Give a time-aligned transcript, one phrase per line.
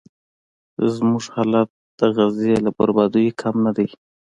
[0.93, 1.69] زموږ حالت
[1.99, 3.87] د غزې له بربادیو کم نه دی.